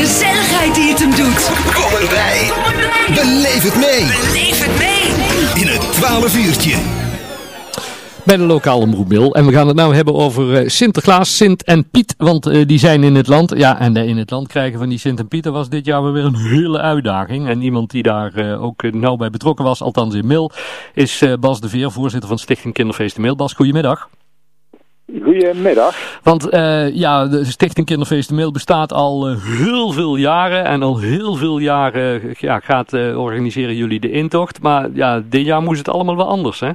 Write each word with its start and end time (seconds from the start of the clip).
gezelligheid 0.00 0.74
die 0.74 0.88
het 0.90 0.98
hem 0.98 1.10
doet. 1.10 1.42
Kom 1.74 1.92
erbij. 2.02 2.38
Beleef 3.14 3.62
het 3.62 3.76
mee. 3.76 4.04
Beleef 4.06 4.58
het 4.64 4.78
mee. 4.78 5.04
In 5.62 5.68
het 5.68 5.92
12 5.92 6.36
uurtje. 6.36 6.76
bij 8.24 8.36
de 8.36 8.42
lokale 8.42 8.82
omroep 8.82 9.12
En 9.12 9.46
we 9.46 9.52
gaan 9.52 9.66
het 9.66 9.76
nou 9.76 9.94
hebben 9.94 10.14
over 10.14 10.54
eh, 10.54 10.68
Sinterklaas, 10.68 11.36
Sint 11.36 11.64
en 11.64 11.90
Piet, 11.90 12.14
want 12.18 12.46
eh, 12.46 12.66
die 12.66 12.78
zijn 12.78 13.02
in 13.02 13.14
het 13.14 13.26
land. 13.26 13.52
Ja, 13.56 13.78
en 13.78 13.96
eh, 13.96 14.08
in 14.08 14.16
het 14.16 14.30
land 14.30 14.48
krijgen 14.48 14.78
van 14.78 14.88
die 14.88 14.98
Sint 14.98 15.18
en 15.18 15.28
Pieten 15.28 15.52
was 15.52 15.68
dit 15.68 15.84
jaar 15.84 16.12
weer 16.12 16.24
een 16.24 16.36
hele 16.36 16.78
uitdaging. 16.78 17.48
En 17.48 17.62
iemand 17.62 17.90
die 17.90 18.02
daar 18.02 18.58
ook 18.58 18.92
nauw 18.92 19.16
bij 19.16 19.30
betrokken 19.30 19.64
was, 19.64 19.82
althans 19.82 20.14
in 20.14 20.26
Mil, 20.26 20.50
is 20.94 21.24
Bas 21.40 21.60
de 21.60 21.68
Veer, 21.68 21.90
voorzitter 21.90 22.28
van 22.28 22.38
Stichting 22.38 22.74
Kinderfeesten 22.74 23.22
Mil. 23.22 23.36
Bas, 23.36 23.52
goedemiddag. 23.52 24.08
Goedemiddag. 25.22 26.20
Want 26.22 26.48
ja, 26.92 27.26
de 27.26 27.44
Stichting 27.44 27.86
Kinderfeesten 27.86 28.36
Mail 28.36 28.52
bestaat 28.52 28.92
al 28.92 29.36
heel 29.36 29.90
veel 29.90 30.16
jaren. 30.16 30.64
En 30.64 30.82
al 30.82 30.98
heel 30.98 31.34
veel 31.34 31.58
jaren 31.58 32.34
ja, 32.38 32.60
gaat 32.60 32.92
organiseren 33.16 33.74
jullie 33.74 34.00
de 34.00 34.10
intocht. 34.10 34.62
Maar 34.62 34.88
ja, 34.92 35.22
dit 35.28 35.44
jaar 35.44 35.62
moest 35.62 35.78
het 35.78 35.88
allemaal 35.88 36.16
wel 36.16 36.28
anders, 36.28 36.60
hè? 36.60 36.70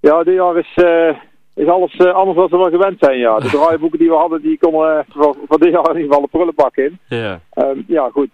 Ja, 0.00 0.22
dit 0.22 0.34
jaar 0.34 0.56
is, 0.56 0.76
uh, 0.76 1.16
is 1.54 1.66
alles 1.66 1.94
uh, 1.94 2.12
anders 2.12 2.36
dan 2.36 2.48
we 2.50 2.56
wel 2.56 2.80
gewend 2.80 2.96
zijn, 2.98 3.18
ja. 3.18 3.38
De 3.38 3.48
draaiboeken 3.56 3.98
die 3.98 4.08
we 4.08 4.14
hadden, 4.14 4.42
die 4.42 4.58
uh, 4.60 4.98
voor, 5.08 5.36
voor 5.48 5.58
dit 5.58 5.72
jaar 5.72 5.90
in 5.90 6.00
ieder 6.00 6.06
geval 6.06 6.20
de 6.20 6.28
prullenbak 6.30 6.76
in. 6.76 6.98
Ja. 7.08 7.40
Um, 7.54 7.84
ja, 7.86 8.10
goed. 8.10 8.30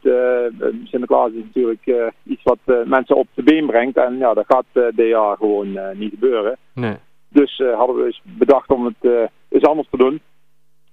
Sinterklaas 0.84 1.30
is 1.30 1.44
natuurlijk 1.44 2.12
iets 2.24 2.42
wat 2.42 2.58
mensen 2.84 3.16
op 3.16 3.26
de 3.34 3.42
been 3.42 3.66
brengt. 3.66 3.96
En 3.96 4.18
ja, 4.18 4.34
dat 4.34 4.44
gaat 4.48 4.94
dit 4.94 5.08
jaar 5.08 5.36
gewoon 5.36 5.78
niet 5.94 6.10
gebeuren. 6.10 6.56
Nee. 6.74 6.96
Dus 7.32 7.62
hadden 7.76 7.96
we 7.96 8.02
dus 8.02 8.20
bedacht 8.22 8.70
om 8.70 8.84
het 8.84 9.30
eens 9.48 9.64
anders 9.64 9.88
te 9.90 9.96
doen. 9.96 10.20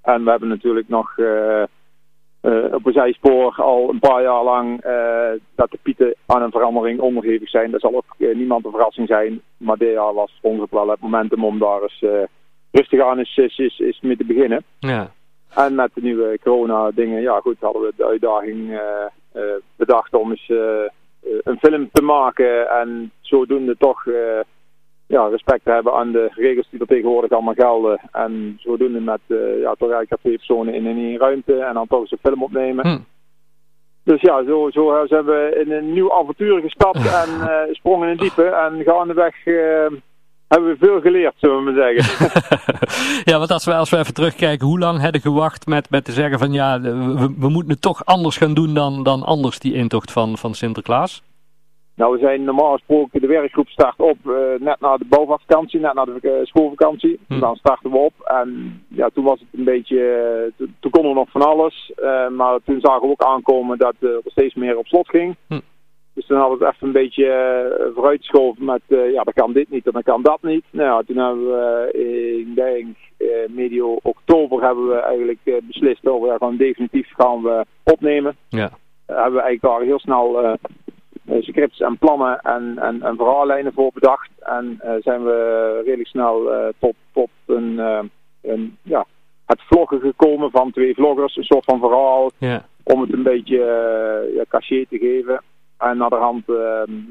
En 0.01 0.23
we 0.23 0.29
hebben 0.29 0.49
natuurlijk 0.49 0.89
nog 0.89 1.17
uh, 2.41 2.73
op 2.73 2.85
een 2.85 2.93
zijspoor 2.93 3.53
al 3.55 3.89
een 3.89 3.99
paar 3.99 4.21
jaar 4.21 4.43
lang 4.43 4.85
uh, 4.85 5.41
dat 5.55 5.71
de 5.71 5.79
pieten 5.81 6.15
aan 6.25 6.41
een 6.41 6.51
verandering 6.51 6.99
onderhevig 6.99 7.49
zijn. 7.49 7.71
Dat 7.71 7.81
zal 7.81 7.95
ook 7.95 8.15
uh, 8.17 8.35
niemand 8.35 8.65
een 8.65 8.71
verrassing 8.71 9.07
zijn. 9.07 9.41
Maar 9.57 9.77
dit 9.77 9.91
jaar 9.93 10.13
was 10.13 10.37
voor 10.41 10.49
ons 10.49 10.61
ook 10.61 10.71
wel 10.71 10.89
het 10.89 10.99
momentum 10.99 11.43
om 11.43 11.59
daar 11.59 11.81
eens 11.81 12.05
rustig 12.71 13.01
aan 13.01 13.19
is, 13.19 13.37
is, 13.37 13.57
is, 13.57 13.79
is 13.79 13.99
mee 14.01 14.17
te 14.17 14.25
beginnen. 14.25 14.63
Ja. 14.79 15.11
En 15.55 15.75
met 15.75 15.91
de 15.93 16.01
nieuwe 16.01 16.39
corona 16.43 16.91
dingen, 16.91 17.21
ja 17.21 17.39
goed, 17.39 17.55
hadden 17.59 17.81
we 17.81 17.93
de 17.95 18.05
uitdaging 18.05 18.79
bedacht 19.75 20.13
om 20.13 20.29
eens 20.29 20.49
een 21.43 21.57
film 21.59 21.89
te 21.91 22.01
maken. 22.01 22.69
En 22.69 23.11
zodoende 23.21 23.77
toch 23.77 24.03
ja, 25.09 25.27
respect 25.27 25.63
te 25.63 25.71
hebben 25.71 25.93
aan 25.93 26.11
de 26.11 26.29
regels 26.35 26.67
die 26.69 26.79
er 26.79 26.87
tegenwoordig 26.87 27.31
allemaal 27.31 27.53
gelden. 27.53 27.99
En 28.11 28.57
zodoende 28.59 28.99
met 28.99 29.19
uh, 29.27 29.61
ja, 29.61 29.75
toch 29.77 29.91
eigenlijk 29.91 30.21
twee 30.21 30.35
personen 30.35 30.73
in 30.73 30.85
één 30.85 31.17
ruimte 31.17 31.59
en 31.59 31.73
dan 31.73 31.87
toch 31.87 31.99
eens 31.99 32.11
een 32.11 32.17
film 32.21 32.43
opnemen. 32.43 32.87
Hm. 32.87 32.99
Dus 34.03 34.21
ja, 34.21 34.43
zo, 34.43 34.69
zo 34.71 35.05
zijn 35.07 35.25
we 35.25 35.63
in 35.65 35.71
een 35.71 35.93
nieuw 35.93 36.13
avontuur 36.13 36.61
gestapt 36.61 36.97
en 36.97 37.29
uh, 37.39 37.55
sprongen 37.71 38.03
in 38.03 38.09
het 38.09 38.19
diepe. 38.19 38.43
En 38.43 38.83
gaandeweg 38.83 39.45
uh, 39.45 39.55
hebben 40.47 40.69
we 40.69 40.75
veel 40.79 41.01
geleerd, 41.01 41.33
zullen 41.37 41.57
we 41.57 41.71
maar 41.71 41.93
zeggen. 41.93 42.29
ja, 43.31 43.37
want 43.37 43.51
als 43.51 43.65
we, 43.65 43.73
als 43.73 43.89
we 43.89 43.97
even 43.97 44.13
terugkijken, 44.13 44.67
hoe 44.67 44.79
lang 44.79 44.99
hebben 44.99 45.21
gewacht 45.21 45.67
met, 45.67 45.89
met 45.89 46.05
te 46.05 46.11
zeggen 46.11 46.39
van 46.39 46.51
ja, 46.51 46.81
we, 46.81 47.33
we 47.37 47.49
moeten 47.49 47.71
het 47.71 47.81
toch 47.81 48.05
anders 48.05 48.37
gaan 48.37 48.53
doen 48.53 48.73
dan, 48.73 49.03
dan 49.03 49.23
anders 49.23 49.59
die 49.59 49.73
intocht 49.73 50.11
van, 50.11 50.37
van 50.37 50.53
Sinterklaas? 50.53 51.23
Nou, 51.99 52.13
we 52.13 52.19
zijn 52.19 52.43
normaal 52.43 52.71
gesproken, 52.71 53.21
de 53.21 53.27
werkgroep 53.27 53.67
start 53.67 53.99
op 53.99 54.17
uh, 54.25 54.33
net 54.59 54.79
na 54.79 54.97
de 54.97 55.05
bouwvakantie, 55.05 55.79
net 55.79 55.93
na 55.93 56.05
de 56.05 56.19
uh, 56.21 56.31
schoolvakantie. 56.43 57.19
Hm. 57.27 57.39
Dan 57.39 57.55
starten 57.55 57.91
we 57.91 57.97
op 57.97 58.13
en 58.23 58.81
ja, 58.87 59.09
toen 59.13 59.23
was 59.23 59.39
het 59.39 59.59
een 59.59 59.63
beetje, 59.63 60.51
uh, 60.57 60.67
toen 60.79 60.91
konden 60.91 61.11
we 61.11 61.17
nog 61.17 61.31
van 61.31 61.41
alles. 61.41 61.91
maar 62.35 62.59
toen 62.65 62.79
zagen 62.79 63.01
we 63.01 63.07
ook 63.07 63.23
aankomen 63.23 63.77
dat 63.77 63.95
er 63.99 64.21
steeds 64.25 64.55
meer 64.55 64.77
op 64.77 64.87
slot 64.87 65.09
ging. 65.09 65.35
Hm. 65.47 65.59
Dus 66.13 66.25
toen 66.25 66.37
hadden 66.37 66.57
we 66.57 66.65
het 66.65 66.73
even 66.73 66.87
een 66.87 66.93
beetje 66.93 67.91
vooruitgeschoven 67.93 68.65
met, 68.65 68.81
ja, 68.87 69.23
dan 69.23 69.33
kan 69.33 69.53
dit 69.53 69.69
niet 69.69 69.85
en 69.85 69.91
dan 69.91 70.03
kan 70.03 70.21
dat 70.21 70.41
niet. 70.41 70.65
Nou 70.69 70.87
ja, 70.89 71.01
toen 71.01 71.17
hebben 71.17 71.45
we, 71.45 71.91
ik 72.39 72.55
denk, 72.55 72.97
medio 73.49 73.99
oktober 74.01 74.63
hebben 74.63 74.87
we 74.87 74.95
eigenlijk 74.95 75.39
beslist 75.63 76.07
over, 76.07 76.27
ja, 76.27 76.37
gewoon 76.37 76.57
definitief 76.57 77.11
gaan 77.17 77.41
we 77.41 77.65
opnemen. 77.83 78.35
Ja. 78.49 78.69
hebben 79.05 79.33
we 79.33 79.41
eigenlijk 79.41 79.61
daar 79.61 79.81
heel 79.81 79.99
snel 79.99 80.43
eh, 80.43 80.53
scripts 81.39 81.79
en 81.79 81.97
plannen 81.97 82.39
en, 82.39 82.77
en, 82.77 83.01
en 83.01 83.15
verhaallijnen 83.15 83.73
voor 83.73 83.91
bedacht. 83.93 84.29
En 84.39 84.79
uh, 84.83 84.91
zijn 84.99 85.23
we 85.23 85.81
redelijk 85.85 86.09
snel 86.09 86.53
uh, 86.53 86.67
tot, 86.79 86.95
tot 87.13 87.29
een, 87.45 87.77
een, 88.41 88.77
ja, 88.81 89.05
het 89.45 89.61
vloggen 89.61 89.99
gekomen 89.99 90.51
van 90.51 90.71
twee 90.71 90.93
vloggers. 90.93 91.35
Een 91.35 91.43
soort 91.43 91.65
van 91.65 91.79
verhaal 91.79 92.31
om 92.83 93.01
het 93.01 93.13
een 93.13 93.23
beetje 93.23 93.57
ja, 94.35 94.43
cachet 94.49 94.89
te 94.89 94.97
geven. 94.97 95.41
En 95.79 95.97
naar 95.97 96.09
de 96.09 96.15
hand 96.15 96.43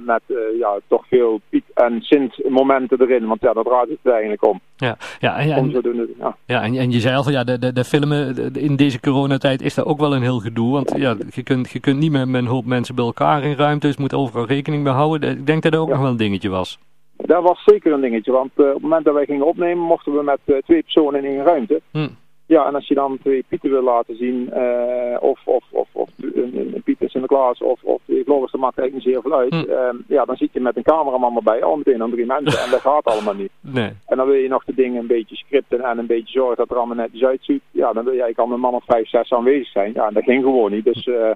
met 0.04 0.22
ja, 0.58 0.78
toch 0.86 1.06
veel 1.08 1.40
Piet 1.48 1.64
en 1.74 2.00
Sint 2.00 2.48
momenten 2.48 3.00
erin. 3.00 3.26
Want 3.26 3.40
ja, 3.40 3.52
daar 3.52 3.64
draait 3.64 3.88
het 3.88 4.12
eigenlijk 4.12 4.46
om. 4.46 4.60
Ja, 4.76 4.96
ja, 5.18 5.38
en, 5.38 5.50
en, 5.50 6.14
ja. 6.18 6.36
ja 6.46 6.62
en, 6.62 6.74
en 6.74 6.90
je 6.90 7.00
zei 7.00 7.16
al 7.16 7.22
van 7.22 7.32
ja, 7.32 7.44
de, 7.44 7.58
de, 7.58 7.72
de 7.72 7.84
filmen 7.84 8.52
in 8.54 8.76
deze 8.76 9.00
coronatijd 9.00 9.62
is 9.62 9.74
dat 9.74 9.84
ook 9.84 10.00
wel 10.00 10.14
een 10.14 10.22
heel 10.22 10.38
gedoe. 10.38 10.72
Want 10.72 10.92
ja, 10.96 11.16
je 11.30 11.42
kunt, 11.42 11.70
je 11.70 11.80
kunt 11.80 11.98
niet 11.98 12.12
met, 12.12 12.34
een 12.34 12.46
hoop 12.46 12.64
mensen 12.64 12.94
bij 12.94 13.04
elkaar 13.04 13.42
in 13.42 13.56
ruimtes, 13.56 13.96
moet 13.96 14.14
overal 14.14 14.46
rekening 14.46 14.82
mee 14.82 14.92
houden. 14.92 15.30
Ik 15.30 15.46
denk 15.46 15.62
dat 15.62 15.72
dat 15.72 15.80
ook 15.80 15.88
nog 15.88 16.00
wel 16.00 16.10
een 16.10 16.16
dingetje 16.16 16.48
was. 16.48 16.78
Dat 17.16 17.42
was 17.42 17.62
zeker 17.64 17.92
een 17.92 18.00
dingetje, 18.00 18.32
want 18.32 18.50
uh, 18.56 18.66
op 18.66 18.72
het 18.72 18.82
moment 18.82 19.04
dat 19.04 19.14
wij 19.14 19.24
gingen 19.24 19.46
opnemen 19.46 19.84
mochten 19.84 20.12
we 20.12 20.22
met 20.22 20.38
uh, 20.46 20.56
twee 20.56 20.82
personen 20.82 21.24
in 21.24 21.30
één 21.30 21.44
ruimte. 21.44 21.80
Hm. 21.90 22.08
Ja, 22.46 22.66
en 22.66 22.74
als 22.74 22.88
je 22.88 22.94
dan 22.94 23.18
twee 23.18 23.44
Pieten 23.48 23.70
wil 23.70 23.82
laten 23.82 24.16
zien, 24.16 24.50
uh, 24.54 25.16
of, 25.20 25.40
of, 25.44 25.64
of, 25.70 25.87
een, 26.22 26.70
een 26.74 26.82
Piet 26.84 27.00
in 27.00 27.08
Sinterklaas, 27.08 27.62
of, 27.62 27.82
of 27.82 28.02
die 28.04 28.24
vloggers, 28.24 28.52
dat 28.52 28.60
maakt 28.60 28.78
eigenlijk 28.78 29.06
niet 29.06 29.14
zeer 29.14 29.22
veel 29.22 29.38
uit. 29.38 29.54
Hm. 29.54 29.70
Uh, 29.70 30.00
ja, 30.06 30.24
dan 30.24 30.36
zit 30.36 30.52
je 30.52 30.60
met 30.60 30.76
een 30.76 30.82
cameraman 30.82 31.36
erbij, 31.36 31.62
al 31.62 31.76
meteen 31.76 32.02
aan 32.02 32.10
drie 32.10 32.26
mensen, 32.26 32.64
en 32.64 32.70
dat 32.70 32.80
gaat 32.80 33.04
allemaal 33.04 33.34
niet. 33.34 33.50
Nee. 33.70 33.92
En 34.06 34.16
dan 34.16 34.26
wil 34.26 34.34
je 34.34 34.48
nog 34.48 34.64
de 34.64 34.74
dingen 34.74 35.00
een 35.00 35.06
beetje 35.06 35.36
scripten 35.36 35.80
en 35.80 35.98
een 35.98 36.06
beetje 36.06 36.38
zorgen 36.38 36.56
dat 36.56 36.70
er 36.70 36.76
allemaal 36.76 36.96
netjes 36.96 37.24
uitziet. 37.24 37.62
Ja, 37.70 37.92
dan 37.92 38.04
wil 38.04 38.12
je 38.12 38.22
eigenlijk 38.22 38.38
al 38.38 38.54
een 38.54 38.60
man 38.60 38.74
of 38.74 38.84
vijf, 38.84 39.08
zes 39.08 39.32
aanwezig 39.32 39.68
zijn. 39.68 39.92
Ja, 39.94 40.06
en 40.06 40.14
dat 40.14 40.24
ging 40.24 40.42
gewoon 40.42 40.70
niet. 40.70 40.84
Dus 40.84 41.06
uh, 41.06 41.30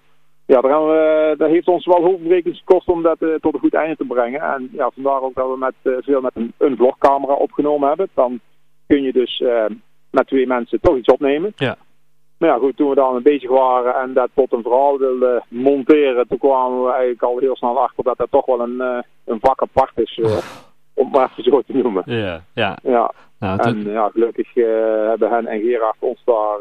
ja, 0.47 0.61
daar 0.61 0.87
we, 0.87 1.35
dat 1.39 1.51
heeft 1.51 1.69
ons 1.69 1.87
wel 1.87 2.03
hoofdberekens 2.03 2.59
gekost 2.59 2.89
om 2.89 3.03
dat 3.03 3.23
uh, 3.23 3.35
tot 3.35 3.55
een 3.55 3.61
goed 3.61 3.75
einde 3.75 3.97
te 3.97 4.05
brengen. 4.05 4.41
En 4.41 4.69
ja, 4.73 4.91
vandaar 4.95 5.23
ook 5.23 5.35
dat 5.35 5.51
we 5.51 5.57
met, 5.59 5.75
uh, 5.83 5.97
veel 6.01 6.21
met 6.21 6.33
een, 6.35 6.53
een 6.59 6.77
vlogcamera 6.77 7.33
opgenomen 7.33 7.89
hebben. 7.89 8.09
Dan 8.15 8.41
kun 8.87 9.03
je 9.03 9.13
dus 9.13 9.43
met 10.11 10.27
twee 10.27 10.47
mensen 10.47 10.81
toch 10.81 10.97
iets 10.97 11.13
opnemen. 11.13 11.53
Ja. 11.57 11.77
Maar 12.43 12.51
ja, 12.51 12.59
goed, 12.59 12.77
toen 12.77 12.89
we 12.89 12.95
dan 12.95 13.23
bezig 13.23 13.51
waren 13.51 13.95
en 13.95 14.13
dat 14.13 14.29
tot 14.35 14.53
een 14.53 14.63
verhaal 14.63 14.99
wilden 14.99 15.43
monteren, 15.49 16.29
toen 16.29 16.39
kwamen 16.39 16.85
we 16.85 16.91
eigenlijk 16.91 17.23
al 17.23 17.39
heel 17.39 17.57
snel 17.57 17.81
achter 17.81 18.05
dat 18.05 18.19
dat 18.19 18.31
toch 18.31 18.47
wel 18.47 18.61
een, 18.61 18.77
uh, 18.79 18.99
een 19.25 19.39
vak 19.41 19.63
apart 19.63 19.99
is, 19.99 20.19
uh, 20.19 20.27
om 20.95 21.05
het 21.05 21.13
maar 21.13 21.31
even 21.31 21.43
zo 21.43 21.61
te 21.61 21.73
noemen. 21.73 22.03
Ja, 22.07 22.43
ja. 22.55 22.79
ja. 22.83 23.13
Nou, 23.39 23.61
en 23.61 23.91
ja, 23.91 24.09
gelukkig 24.09 24.57
uh, 24.57 24.67
hebben 25.09 25.31
hen 25.31 25.47
en 25.47 25.61
Gerard 25.61 25.97
ons 25.99 26.23
daar 26.25 26.59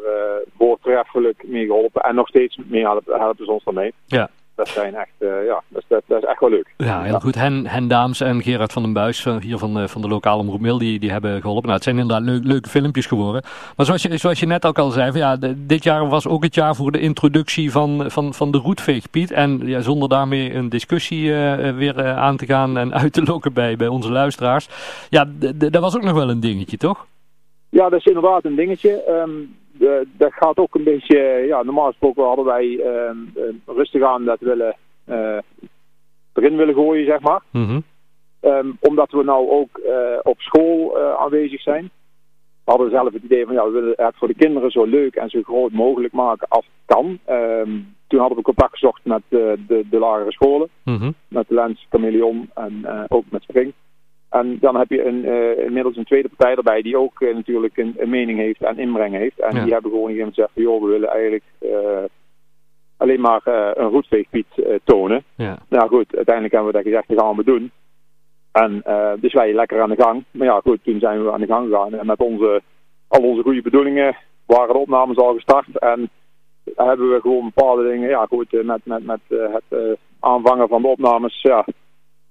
voortreffelijk 0.57 1.43
mee 1.47 1.65
geholpen 1.65 2.01
en 2.01 2.15
nog 2.15 2.27
steeds 2.27 2.59
mee 2.65 2.81
helpen, 2.81 3.19
helpen 3.19 3.45
ze 3.45 3.51
ons 3.51 3.63
daarmee. 3.63 3.93
Ja 4.05 4.29
dat 4.55 4.67
zijn 4.67 4.95
echt, 4.95 5.11
uh, 5.19 5.45
ja, 5.45 5.63
dat, 5.67 5.83
dat, 5.87 6.03
dat, 6.07 6.23
is 6.23 6.29
echt 6.29 6.39
wel 6.39 6.49
leuk. 6.49 6.73
Ja, 6.77 7.01
heel 7.01 7.19
goed. 7.19 7.35
Hen, 7.35 7.67
Hen 7.67 7.87
Daams 7.87 8.21
en 8.21 8.41
Gerard 8.41 8.73
van 8.73 8.83
den 8.83 8.93
Buis, 8.93 9.27
hier 9.39 9.57
van 9.57 9.73
de, 9.73 9.87
van 9.87 10.01
de 10.01 10.07
lokale 10.07 10.41
omroep 10.41 10.59
Mail, 10.59 10.77
die, 10.77 10.99
die 10.99 11.11
hebben 11.11 11.41
geholpen. 11.41 11.63
Nou, 11.63 11.75
het 11.75 11.83
zijn 11.83 11.97
inderdaad 11.97 12.25
leuk, 12.25 12.43
leuke 12.43 12.69
filmpjes 12.69 13.05
geworden. 13.05 13.41
Maar 13.75 13.85
zoals 13.85 14.01
je, 14.01 14.17
zoals 14.17 14.39
je 14.39 14.45
net 14.45 14.65
ook 14.65 14.79
al 14.79 14.89
zei, 14.89 15.11
van, 15.11 15.19
ja, 15.19 15.37
dit 15.57 15.83
jaar 15.83 16.09
was 16.09 16.27
ook 16.27 16.43
het 16.43 16.55
jaar 16.55 16.75
voor 16.75 16.91
de 16.91 16.99
introductie 16.99 17.71
van, 17.71 18.11
van, 18.11 18.33
van 18.33 18.51
de 18.51 18.57
roetveegpiet. 18.57 19.31
En 19.31 19.59
ja, 19.63 19.79
zonder 19.79 20.09
daarmee 20.09 20.53
een 20.53 20.69
discussie 20.69 21.23
uh, 21.23 21.75
weer 21.75 21.99
uh, 21.99 22.17
aan 22.17 22.37
te 22.37 22.45
gaan 22.45 22.77
en 22.77 22.93
uit 23.01 23.13
te 23.13 23.23
lokken 23.23 23.53
bij, 23.53 23.75
bij 23.75 23.87
onze 23.87 24.11
luisteraars. 24.11 24.69
Ja, 25.09 25.25
dat 25.55 25.81
was 25.81 25.95
ook 25.95 26.03
nog 26.03 26.13
wel 26.13 26.29
een 26.29 26.39
dingetje, 26.39 26.77
toch? 26.77 27.05
Ja, 27.69 27.89
dat 27.89 27.99
is 27.99 28.05
inderdaad 28.05 28.45
een 28.45 28.55
dingetje. 28.55 29.03
Um, 29.09 29.59
dat 30.17 30.33
gaat 30.33 30.57
ook 30.57 30.75
een 30.75 30.83
beetje, 30.83 31.17
ja, 31.47 31.63
normaal 31.63 31.87
gesproken 31.87 32.23
hadden 32.23 32.45
wij 32.45 32.65
uh, 32.65 33.11
rustig 33.65 34.03
aan 34.03 34.25
dat 34.25 34.39
willen 34.39 34.75
uh, 35.09 35.37
erin 36.33 36.57
willen 36.57 36.73
gooien, 36.73 37.05
zeg 37.05 37.19
maar. 37.19 37.41
Mm 37.51 37.65
-hmm. 37.65 37.83
um, 38.41 38.77
omdat 38.79 39.11
we 39.11 39.23
nou 39.23 39.49
ook 39.49 39.77
uh, 39.77 40.19
op 40.21 40.39
school 40.41 40.99
aanwezig 41.17 41.61
zijn. 41.61 41.89
We 42.63 42.71
hadden 42.71 42.89
zelf 42.89 43.13
het 43.13 43.23
idee 43.23 43.45
van, 43.45 43.53
ja, 43.53 43.65
we 43.65 43.71
willen 43.71 43.93
het 43.95 44.15
voor 44.17 44.27
de 44.27 44.35
kinderen 44.35 44.71
zo 44.71 44.83
leuk 44.83 45.15
en 45.15 45.29
zo 45.29 45.41
groot 45.41 45.71
mogelijk 45.71 46.13
maken 46.13 46.47
als 46.47 46.65
het 46.65 46.95
kan. 46.97 47.19
Um, 47.29 47.95
toen 48.07 48.19
hadden 48.19 48.37
we 48.37 48.43
contact 48.43 48.71
gezocht 48.71 49.05
met 49.05 49.21
de, 49.27 49.59
de, 49.67 49.85
de 49.89 49.99
lagere 49.99 50.31
scholen. 50.31 50.69
Mm 50.83 50.97
-hmm. 50.97 51.13
Met 51.27 51.49
Lens, 51.49 51.85
Chameleon 51.89 52.49
en 52.53 53.05
ook 53.07 53.23
met 53.29 53.41
Spring. 53.43 53.73
En 54.31 54.57
dan 54.59 54.75
heb 54.75 54.89
je 54.89 55.05
een, 55.05 55.25
uh, 55.25 55.65
inmiddels 55.65 55.97
een 55.97 56.05
tweede 56.05 56.29
partij 56.29 56.55
erbij 56.55 56.81
die 56.81 56.97
ook 56.97 57.21
uh, 57.21 57.35
natuurlijk 57.35 57.77
een, 57.77 57.93
een, 57.97 58.09
mening 58.09 58.39
heeft 58.39 58.61
en 58.61 58.77
inbreng 58.77 59.15
heeft. 59.15 59.39
En 59.39 59.55
ja. 59.55 59.63
die 59.63 59.73
hebben 59.73 59.91
gewoon 59.91 60.11
gezegd, 60.11 60.27
gezegd 60.27 60.51
joh, 60.53 60.81
we 60.81 60.87
willen 60.87 61.09
eigenlijk 61.09 61.43
uh, 61.59 62.03
alleen 62.97 63.21
maar 63.21 63.41
een 63.45 63.89
roetveegpiet 63.89 64.47
tonen. 64.83 65.23
Ja. 65.35 65.57
Nou 65.69 65.87
goed, 65.87 66.15
uiteindelijk 66.15 66.53
hebben 66.53 66.71
we 66.71 66.77
dat 66.77 66.87
gezegd, 66.87 67.07
dat 67.07 67.19
gaan 67.19 67.35
we 67.35 67.43
doen. 67.43 67.71
En 68.51 68.83
dus 69.19 69.33
wij 69.33 69.53
lekker 69.53 69.81
aan 69.81 69.89
de 69.89 70.03
gang. 70.03 70.23
Maar 70.31 70.47
ja 70.47 70.59
goed, 70.63 70.83
toen 70.83 70.99
zijn 70.99 71.23
we 71.23 71.31
aan 71.31 71.39
de 71.39 71.47
gang 71.47 71.69
gegaan. 71.69 71.93
En 71.93 72.05
met 72.05 72.19
onze, 72.19 72.61
al 73.07 73.23
onze 73.23 73.41
goede 73.41 73.61
bedoelingen 73.61 74.17
waren 74.45 74.73
de 74.73 74.79
opnames 74.79 75.17
al 75.17 75.33
gestart. 75.33 75.79
En 75.79 76.09
hebben 76.75 77.09
we 77.09 77.21
gewoon 77.21 77.51
bepaalde 77.53 77.89
dingen, 77.89 78.09
ja 78.09 78.25
goed, 78.25 78.53
eh, 78.53 78.63
met, 78.63 78.85
met, 78.85 79.05
met 79.05 79.19
eh, 79.27 79.53
het 79.53 79.63
eh, 79.79 79.79
aanvangen 80.19 80.67
van 80.67 80.81
de 80.81 80.87
opnames, 80.87 81.41
ja, 81.41 81.65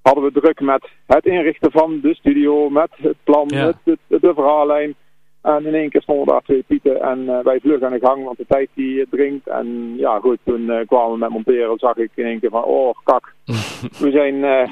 hadden 0.03 0.25
we 0.25 0.41
druk 0.41 0.61
met 0.61 0.89
het 1.07 1.27
inrichten 1.27 1.71
van 1.71 2.01
de 2.03 2.15
studio, 2.15 2.71
met 2.71 2.91
het 2.97 3.17
plan, 3.25 3.45
Ja. 3.47 3.65
met 3.67 3.77
de, 3.85 3.99
de, 4.07 4.19
de 4.21 4.35
verhaallijn. 4.35 4.95
En 5.43 5.67
in 5.67 5.75
één 5.75 5.91
keer 5.91 6.03
stonden 6.03 6.27
daar 6.27 6.43
twee 6.43 6.65
pieten 6.67 7.01
en 7.03 7.29
eh, 7.29 7.45
wij 7.45 7.61
vlug 7.61 7.83
aan 7.83 7.93
de 7.93 8.07
gang, 8.07 8.25
want 8.25 8.37
de 8.37 8.45
tijd 8.49 8.69
die 8.75 9.01
eh, 9.01 9.07
dringt. 9.11 9.47
En 9.47 9.95
ja 9.97 10.19
goed, 10.19 10.39
toen 10.45 10.71
eh, 10.71 10.87
kwamen 10.87 11.13
we 11.13 11.19
met 11.19 11.29
monteren, 11.31 11.79
zag 11.79 11.97
ik 11.97 12.11
in 12.15 12.25
één 12.25 12.41
keer 12.41 12.51
van, 12.51 12.65
oh 12.65 12.95
kak, 13.05 13.35
we 14.05 14.11
zijn, 14.11 14.45
eh, 14.45 14.71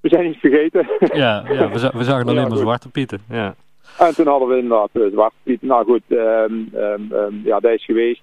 we 0.00 0.08
zijn 0.08 0.26
iets 0.26 0.38
vergeten. 0.38 0.88
Ja, 1.12 1.44
ja 1.48 1.68
we, 1.70 1.90
we 1.94 2.04
zagen 2.04 2.26
alleen 2.28 2.42
Ja, 2.42 2.48
maar 2.48 2.58
zwarte 2.58 2.90
pieten. 2.90 3.20
Ja. 3.28 3.54
En 3.98 4.14
toen 4.14 4.26
hadden 4.26 4.48
we 4.48 4.56
inderdaad 4.58 4.88
uh, 4.92 5.12
Zwarte 5.12 5.36
Piet. 5.42 5.62
Nou 5.62 5.84
goed, 5.84 6.02
ehm, 6.08 6.54
ja, 7.44 7.60
dat 7.60 7.72
is 7.72 7.84
geweest. 7.84 8.22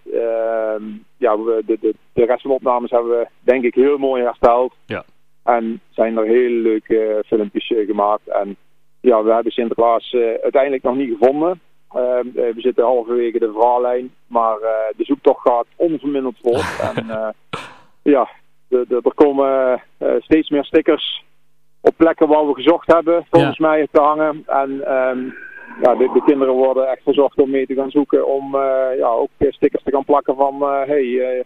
Ja, 1.17 1.37
we, 1.39 1.63
de, 1.65 1.77
de, 1.81 1.95
de 2.13 2.25
rest 2.25 2.41
van 2.41 2.51
de 2.51 2.57
opnames 2.57 2.91
hebben 2.91 3.09
we 3.11 3.27
denk 3.39 3.63
ik 3.63 3.73
heel 3.73 3.97
mooi 3.97 4.23
hersteld. 4.23 4.73
Ja. 4.85 5.03
En 5.55 5.81
zijn 5.89 6.17
er 6.17 6.25
hele 6.25 6.61
leuke 6.61 7.03
eh, 7.03 7.23
filmpjes 7.25 7.71
eh, 7.71 7.85
gemaakt. 7.85 8.27
En 8.27 8.55
ja, 8.99 9.23
we 9.23 9.33
hebben 9.33 9.51
Sinterklaas 9.51 10.13
eh, 10.13 10.21
uiteindelijk 10.41 10.83
nog 10.83 10.95
niet 10.95 11.17
gevonden. 11.17 11.61
Ehm, 11.91 12.27
eh, 12.27 12.53
we 12.53 12.61
zitten 12.61 12.83
halverwege 12.83 13.39
de 13.39 13.51
verhaallijn. 13.51 14.13
Maar 14.27 14.57
de 14.97 15.03
zoektocht 15.03 15.41
gaat 15.41 15.65
onverminderd 15.75 16.37
voort. 16.41 16.79
en 16.95 17.35
ja, 18.01 18.29
de, 18.67 18.85
de, 18.87 18.99
er 19.03 19.13
komen 19.13 19.81
steeds 20.19 20.49
meer 20.49 20.65
stickers 20.65 21.23
op 21.81 21.93
plekken 21.97 22.27
waar 22.27 22.47
we 22.47 22.53
gezocht 22.53 22.93
hebben, 22.93 23.25
volgens 23.29 23.57
mij 23.57 23.87
te 23.91 24.01
hangen. 24.01 24.43
En 24.45 24.85
ehm, 24.85 25.23
ja, 25.81 25.95
de, 25.95 26.09
de 26.13 26.23
kinderen 26.25 26.53
worden 26.53 26.89
echt 26.89 27.03
verzocht 27.03 27.37
om 27.37 27.49
mee 27.49 27.65
te 27.65 27.73
gaan 27.73 27.91
zoeken. 27.91 28.27
Om 28.27 28.55
ja, 28.97 29.07
ook 29.07 29.29
stickers 29.39 29.83
te 29.83 29.91
gaan 29.91 30.05
plakken 30.05 30.35
van 30.35 30.61
hé, 30.61 31.17
hey, 31.17 31.43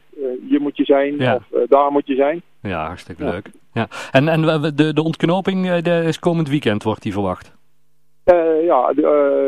hier 0.48 0.62
moet 0.62 0.78
je 0.78 0.86
zijn 0.86 1.18
Ja. 1.18 1.36
of 1.36 1.68
daar 1.68 1.92
moet 1.92 2.08
je 2.08 2.16
zijn. 2.16 2.42
Ja, 2.62 2.86
hartstikke 2.86 3.24
leuk. 3.24 3.50
Ja. 3.74 3.88
En, 4.12 4.28
en 4.28 4.62
we- 4.62 4.74
de, 4.76 4.94
de 4.94 5.04
ontknoping 5.04 5.70
eh, 5.70 5.82
de 5.82 6.04
is 6.08 6.20
komend 6.20 6.50
weekend, 6.50 6.84
wordt 6.84 7.02
die 7.02 7.14
verwacht. 7.14 7.60
Eh, 8.24 8.36
ja, 8.66 8.94
de, 8.94 9.02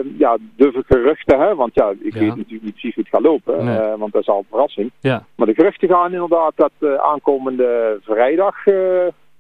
eh, 0.04 0.20
ja, 0.20 0.38
de 0.56 0.84
geruchten, 0.88 1.40
hè, 1.40 1.56
want 1.56 1.72
ja, 1.74 1.90
ik 2.04 2.14
Ja. 2.14 2.20
weet 2.20 2.36
natuurlijk 2.36 2.64
niet 2.64 2.72
precies 2.74 2.96
hoe 2.96 3.04
het 3.04 3.14
gaat 3.14 3.22
lopen, 3.24 3.66
Nee. 3.66 3.78
eh, 3.78 3.94
want 4.00 4.14
dat 4.14 4.22
is 4.22 4.28
al 4.28 4.38
een 4.38 4.46
verrassing. 4.50 4.92
Ja. 5.00 5.26
Maar 5.36 5.48
de 5.48 5.54
geruchten 5.54 5.90
gaan 5.90 6.14
inderdaad 6.14 6.52
dat 6.56 6.72
eh, 6.80 6.94
aankomende 6.94 8.00
vrijdag 8.04 8.66
eh, 8.66 8.74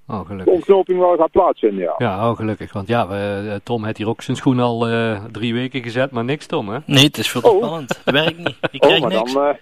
Oh, 0.07 0.19
de 0.19 0.25
gelukkig. 0.25 0.53
ontknoping 0.53 0.99
wel 0.99 1.15
gaat 1.17 1.31
plaatsvinden. 1.31 1.83
Ja. 1.83 1.93
Ja, 1.97 2.29
oh, 2.29 2.35
gelukkig. 2.35 2.73
Want 2.73 2.87
ja, 2.87 3.07
we, 3.07 3.61
Tom 3.63 3.83
heeft 3.83 3.97
hier 3.97 4.07
ook 4.09 4.21
zijn 4.21 4.37
schoen 4.37 4.59
al 4.59 4.87
eh, 4.87 5.23
drie 5.31 5.53
weken 5.53 5.83
gezet, 5.83 6.11
maar 6.11 6.23
niks 6.23 6.45
Tom, 6.45 6.69
hè? 6.69 6.77
Nee, 6.85 7.03
het 7.03 7.17
is 7.17 7.29
veel 7.31 7.41
te 7.41 7.49
Oh. 7.49 7.57
spannend. 7.63 8.01
Het 8.03 8.13
werkt 8.13 8.37
niet. 8.37 8.57
Ik 8.71 8.81
Oh, 8.83 8.87
krijg 8.89 9.01
maar 9.01 9.09
niks. 9.11 9.33
dan, 9.33 9.43
eh, 9.45 9.53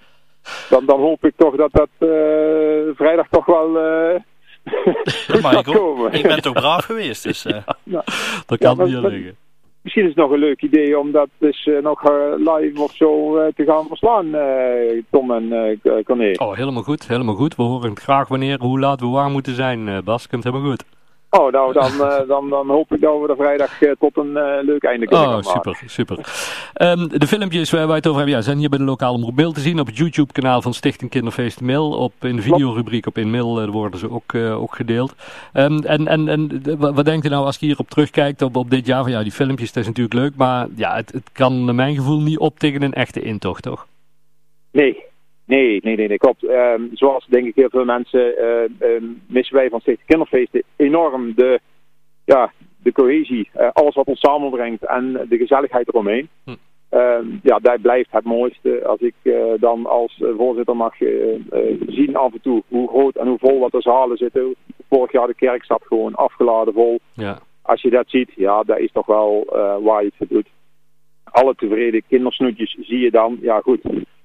dan, 0.69 0.85
dan 0.85 0.99
hoop 0.99 1.25
ik 1.25 1.33
toch 1.35 1.55
dat 1.55 1.71
dat 1.71 1.89
eh, 1.99 2.07
vrijdag 2.95 3.27
toch 3.29 3.45
wel 3.45 3.77
gaat 4.63 6.13
ik, 6.13 6.23
ben 6.23 6.41
toch 6.41 6.53
braaf 6.53 6.85
geweest, 6.85 7.23
dus 7.23 7.45
eh, 7.45 7.55
Dat 8.45 8.57
kan 8.59 8.77
niet 8.85 9.01
maar- 9.01 9.11
liggen. 9.11 9.35
Misschien 9.81 10.03
is 10.03 10.09
het 10.09 10.17
nog 10.17 10.31
een 10.31 10.39
leuk 10.39 10.61
idee 10.61 10.99
om 10.99 11.11
dat 11.11 11.27
dus 11.37 11.65
eh, 11.65 11.81
nog 11.81 12.03
eh, 12.03 12.13
live 12.37 12.81
of 12.81 12.95
zo 12.95 13.33
te 13.55 13.63
gaan 13.65 13.87
verslaan, 13.87 14.25
Tom 15.11 15.31
en 15.31 15.79
Corné. 16.03 16.31
Oh, 16.35 16.55
helemaal 16.55 16.83
goed, 16.83 17.07
helemaal 17.07 17.35
goed. 17.35 17.55
We 17.55 17.63
horen 17.63 17.97
graag 17.97 18.27
wanneer, 18.27 18.59
hoe 18.59 18.79
laat 18.79 18.99
we 18.99 19.07
waar 19.07 19.29
moeten 19.29 19.55
zijn, 19.55 20.03
Bas. 20.03 20.27
Komt 20.27 20.43
helemaal 20.43 20.69
goed. 20.69 20.83
Oh, 21.33 21.51
nou, 21.51 21.73
dan, 21.73 21.91
eh, 21.91 22.27
dan, 22.27 22.49
dan 22.49 22.67
hoop 22.69 22.93
ik 22.93 23.01
dat 23.01 23.21
we 23.21 23.27
er 23.27 23.35
vrijdag 23.35 23.81
eh, 23.81 23.91
tot 23.99 24.17
een 24.17 24.37
eh, 24.37 24.63
leuk 24.63 24.83
einde 24.83 25.05
kunnen 25.07 25.25
Oh, 25.27 25.31
maken. 25.33 25.43
super, 25.51 25.79
super. 25.85 26.17
Ehm, 26.73 27.07
de 27.07 27.27
filmpjes 27.27 27.71
waar 27.71 27.87
wij 27.87 27.95
het 27.95 28.05
over 28.07 28.19
hebben, 28.19 28.37
ja, 28.37 28.43
zijn 28.43 28.57
hier 28.57 28.69
bij 28.69 28.77
de 28.77 28.83
lokale 28.83 29.15
omroep 29.17 29.35
Mail 29.35 29.51
te 29.51 29.59
zien. 29.59 29.79
Op 29.79 29.85
het 29.87 29.97
YouTube-kanaal 29.97 30.61
van 30.61 30.73
Stichting 30.73 31.09
Kinderfeest 31.11 31.61
Mail. 31.61 31.91
Op, 31.91 32.13
in 32.21 32.35
de 32.35 32.41
videorubriek 32.41 33.05
op 33.07 33.17
In 33.17 33.31
Mail 33.31 33.61
eh, 33.61 33.67
worden 33.69 33.99
ze 33.99 34.11
ook, 34.11 34.35
ook 34.35 34.75
gedeeld. 34.75 35.15
Ehm, 35.53 35.77
en 35.79 36.07
en, 36.07 36.27
en 36.27 36.47
de- 36.61 36.77
wat, 36.77 36.93
wat 36.95 37.05
denkt 37.05 37.25
u 37.25 37.29
nou 37.29 37.45
als 37.45 37.57
je 37.57 37.65
hierop 37.65 37.89
terugkijkt 37.89 38.41
op, 38.41 38.55
op 38.55 38.69
dit 38.69 38.85
jaar? 38.85 39.01
Van, 39.03 39.11
ja, 39.11 39.23
die 39.23 39.31
filmpjes, 39.31 39.71
dat 39.73 39.81
is 39.83 39.87
natuurlijk 39.89 40.15
leuk. 40.15 40.35
Maar 40.35 40.67
ja, 40.75 40.95
het, 40.95 41.11
het 41.11 41.29
kan 41.31 41.65
naar 41.65 41.75
mijn 41.75 41.95
gevoel 41.95 42.19
niet 42.21 42.37
op 42.39 42.59
tegen 42.59 42.81
een 42.81 42.93
echte 42.93 43.21
intocht, 43.21 43.63
toch? 43.63 43.87
Nee, 44.71 45.03
nee, 45.55 45.79
nee, 45.83 45.95
nee, 45.95 46.07
nee 46.07 46.17
klopt. 46.17 46.43
Ehm, 46.43 46.81
zoals 46.93 47.25
denk 47.25 47.45
ik 47.45 47.55
heel 47.55 47.69
veel 47.69 47.85
mensen 47.85 48.37
eh, 48.37 48.63
ehm, 48.63 49.05
missen 49.27 49.55
wij 49.55 49.69
van 49.69 49.79
Stichting 49.79 50.07
Kinderfeesten 50.07 50.63
enorm 50.75 51.35
de, 51.35 51.59
ja, 52.25 52.51
de 52.83 52.91
cohesie, 52.91 53.49
eh, 53.53 53.69
alles 53.71 53.95
wat 53.95 54.05
ons 54.05 54.19
samenbrengt 54.19 54.85
en 54.85 55.25
de 55.29 55.37
gezelligheid 55.37 55.87
eromheen. 55.87 56.29
Hm. 56.43 56.55
Ehm, 56.89 57.25
ja, 57.43 57.59
dat 57.59 57.81
blijft 57.81 58.11
het 58.11 58.23
mooiste 58.23 58.85
als 58.85 58.99
ik 58.99 59.15
eh, 59.21 59.33
dan 59.59 59.85
als 59.85 60.23
voorzitter 60.37 60.75
mag 60.75 60.95
zien 61.87 62.15
af 62.15 62.33
en 62.33 62.41
toe 62.41 62.63
hoe 62.67 62.87
groot 62.87 63.15
en 63.15 63.27
hoe 63.27 63.39
vol 63.39 63.59
wat 63.59 63.71
de 63.71 63.81
zalen 63.81 64.17
zitten. 64.17 64.55
Vorig 64.89 65.11
jaar 65.11 65.27
de 65.27 65.33
kerk 65.33 65.65
zat 65.65 65.83
gewoon 65.87 66.15
afgeladen 66.15 66.73
vol. 66.73 66.99
Ja, 67.13 67.39
Als 67.61 67.81
je 67.81 67.89
dat 67.89 68.09
ziet, 68.09 68.31
ja, 68.35 68.63
dat 68.63 68.77
is 68.77 68.91
toch 68.91 69.05
wel 69.05 69.43
waar 69.83 70.01
je 70.01 70.07
het 70.07 70.15
voor 70.17 70.27
doet. 70.27 70.49
Alle 71.23 71.55
tevreden 71.55 72.03
kindersnoetjes 72.07 72.77
zie 72.79 72.99
je 72.99 73.11
dan. 73.11 73.37
Ja, 73.41 73.59
goed. 73.59 73.81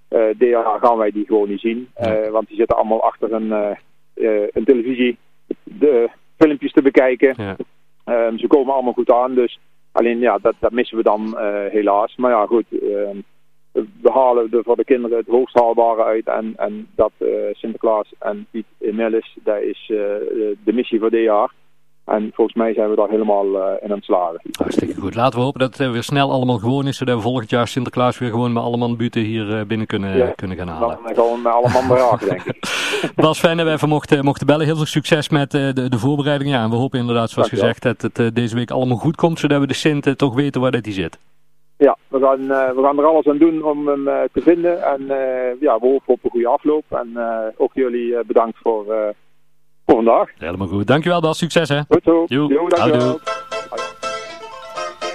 Eh 0.09 0.27
dit 0.39 0.49
jaar 0.49 0.79
gaan 0.81 0.97
wij 0.97 1.11
die 1.11 1.27
gewoon 1.27 1.49
niet 1.49 1.61
zien. 1.61 1.89
eh, 1.95 2.31
want 2.31 2.49
die 2.49 2.57
zitten 2.57 2.77
allemaal 2.77 3.03
achter 3.03 3.33
een, 3.33 3.53
eh, 3.53 4.43
een 4.53 4.65
televisie 4.65 5.19
de 5.63 6.09
filmpjes 6.39 6.73
te 6.73 6.83
bekijken. 6.83 7.35
ja. 7.37 7.57
Ehm, 8.05 8.37
ze 8.37 8.47
komen 8.47 8.75
allemaal 8.75 8.93
goed 8.93 9.11
aan. 9.13 9.35
Dus 9.35 9.59
alleen 9.93 10.19
ja, 10.19 10.39
dat, 10.39 10.55
dat 10.59 10.73
missen 10.73 10.97
we 10.97 11.03
dan 11.03 11.39
helaas. 11.71 12.17
Maar 12.17 12.31
ja, 12.31 12.47
goed. 12.47 12.65
ehm, 12.71 13.17
we 14.03 14.11
halen 14.11 14.49
er 14.51 14.63
voor 14.65 14.77
de 14.77 14.85
kinderen 14.85 15.19
het 15.19 15.27
hoogst 15.27 15.55
haalbare 15.55 16.03
uit. 16.03 16.27
En, 16.27 16.53
en 16.57 16.89
dat 16.95 17.13
Sinterklaas 17.53 18.13
en 18.19 18.47
Piet 18.51 18.67
Melis, 18.79 19.37
dat 19.43 19.61
is 19.61 19.85
de 20.65 20.73
missie 20.73 20.99
voor 20.99 21.11
dit 21.11 21.23
jaar. 21.23 21.51
En 22.07 22.31
volgens 22.35 22.57
mij 22.57 22.75
zijn 22.75 22.91
we 22.91 22.97
daar 22.97 23.09
helemaal 23.09 23.45
eh, 23.45 23.83
in 23.83 23.91
aan 23.91 23.97
het 23.97 24.05
slagen. 24.05 24.41
Hartstikke 24.59 25.01
goed. 25.01 25.15
Laten 25.15 25.39
we 25.39 25.45
hopen 25.45 25.61
dat 25.61 25.77
het 25.77 25.91
weer 25.91 26.03
snel 26.03 26.31
allemaal 26.31 26.59
gewoon 26.59 26.87
is. 26.87 26.97
Zodat 26.97 27.17
we 27.17 27.23
volgend 27.23 27.51
jaar 27.51 27.69
Sinterklaas 27.69 28.19
weer 28.19 28.31
gewoon 28.31 28.53
met 28.53 28.63
alle 28.63 28.77
man 28.77 28.97
buten 28.97 29.23
hier 29.23 29.59
eh, 29.59 29.67
binnen 29.67 29.87
kunnen, 29.87 30.17
Ja. 30.17 30.33
kunnen 30.37 30.57
gaan 30.57 30.69
halen. 30.69 30.99
Dan 31.05 31.15
gewoon 31.15 31.43
met 31.43 31.53
alle 31.53 31.69
man 31.89 32.19
denk 32.29 32.43
ik. 32.45 32.57
Bas, 33.25 33.39
fijn 33.39 33.57
dat 33.57 33.67
we 33.67 33.73
even 33.73 33.89
mochten, 33.89 34.25
mochten 34.25 34.47
bellen. 34.47 34.67
Heel 34.67 34.77
veel 34.77 34.85
succes 34.85 35.29
met 35.29 35.55
eh, 35.55 35.73
de, 35.73 35.89
de 35.89 35.99
voorbereiding. 35.99 36.51
Ja, 36.51 36.63
en 36.63 36.71
we 36.71 36.77
hopen 36.77 36.99
inderdaad, 36.99 37.31
zoals 37.31 37.49
gezegd, 37.49 37.83
dat 37.83 38.03
het 38.03 38.35
deze 38.35 38.55
week 38.55 38.71
allemaal 38.71 38.97
goed 38.97 39.17
komt. 39.17 39.39
Zodat 39.39 39.61
we 39.61 39.67
de 39.67 39.75
Sint 39.75 40.19
toch 40.19 40.35
weten 40.35 40.61
waar 40.61 40.71
dat 40.71 40.83
die 40.85 40.93
zit. 40.93 41.19
Ja, 41.79 41.97
we 42.09 42.19
gaan, 42.21 42.47
we 42.77 42.83
gaan 42.83 42.99
er 42.99 43.05
alles 43.05 43.27
aan 43.27 43.39
doen 43.39 43.63
om 43.63 43.89
hem 43.89 44.05
te 44.33 44.41
vinden. 44.41 44.83
En 44.83 45.05
ja, 45.61 45.79
we 45.79 45.87
hopen 45.87 46.03
op 46.15 46.25
een 46.25 46.31
goede 46.31 46.49
afloop. 46.49 46.85
En 46.89 47.11
ook 47.57 47.71
jullie 47.75 48.25
bedankt 48.27 48.59
voor, 48.63 49.15
voor 49.87 49.95
vandaag. 49.95 50.29
Helemaal 50.39 50.67
goed. 50.67 50.87
Dankjewel 50.87 51.21
Bas, 51.21 51.39
succes 51.39 51.69
hè. 51.69 51.81
Goed 51.89 52.03
zo. 52.05 52.25
Joe. 52.27 52.49
Jo, 52.49 52.69
dankjewel. 52.69 53.01
Houdoe. 53.01 53.21